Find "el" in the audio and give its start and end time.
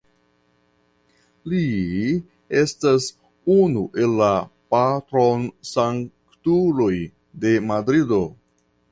4.05-4.15